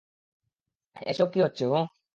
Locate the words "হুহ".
1.65-1.83